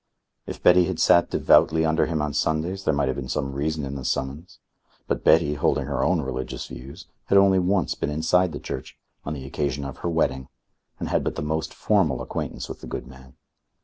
If 0.47 0.63
Betty 0.63 0.85
had 0.85 0.99
sat 0.99 1.29
devoutly 1.29 1.85
under 1.85 2.07
him 2.07 2.23
on 2.23 2.33
Sundays, 2.33 2.85
there 2.85 2.93
might 2.95 3.05
have 3.07 3.15
been 3.17 3.29
some 3.29 3.53
reason 3.53 3.85
in 3.85 3.93
the 3.93 4.03
summons. 4.03 4.57
But 5.07 5.23
Betty, 5.23 5.53
holding 5.53 5.85
her 5.85 6.03
own 6.03 6.21
religious 6.23 6.65
views, 6.65 7.05
had 7.25 7.37
only 7.37 7.59
once 7.59 7.93
been 7.93 8.09
inside 8.09 8.51
the 8.51 8.59
church 8.59 8.97
on 9.25 9.35
the 9.35 9.45
occasion 9.45 9.85
of 9.85 9.97
her 9.97 10.09
wedding 10.09 10.47
and 10.99 11.09
had 11.09 11.23
but 11.23 11.35
the 11.35 11.43
most 11.43 11.71
formal 11.71 12.19
acquaintance 12.23 12.67
with 12.67 12.81
the 12.81 12.87
good 12.87 13.05
man.... 13.05 13.35